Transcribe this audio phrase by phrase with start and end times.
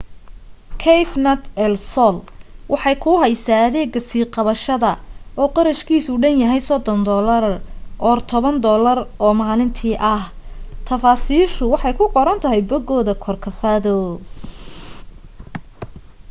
[0.83, 2.15] cafenet el sol
[2.71, 4.91] waxay kuu haysaa adeega sii qabsashada
[5.41, 7.47] oo qarashkiisu dhan yahay us$30
[8.09, 10.23] or $10 oo maalintii ah;
[10.87, 13.95] tafaasiishu waxay ku qoran tahay bogooda corcovado